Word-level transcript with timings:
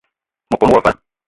Me 0.49 0.55
kon 0.59 0.71
wo 0.73 0.79
vala 0.85 0.99